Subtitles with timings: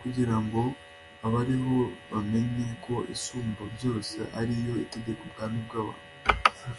[0.00, 0.62] kugira ngo
[1.26, 1.78] abariho
[2.12, 6.04] bamenye ko Isumbabyose ari yo itegeka ubwami bw abantu